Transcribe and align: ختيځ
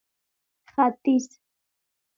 ختيځ 0.73 1.27